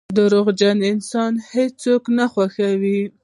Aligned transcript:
•دروغجن 0.17 0.77
انسان 0.91 1.33
هیڅوک 1.51 2.03
نه 2.17 2.25
خوښوي. 2.31 3.01